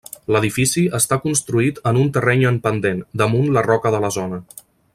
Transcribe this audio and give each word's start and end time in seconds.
L'edifici 0.35 0.85
està 0.99 1.17
construït 1.25 1.81
en 1.91 1.99
un 2.05 2.09
terreny 2.15 2.41
en 2.53 2.57
pendent, 2.65 3.05
damunt 3.23 3.53
la 3.59 3.65
roca 3.69 3.93
de 3.97 4.01
la 4.07 4.13
zona. 4.17 4.41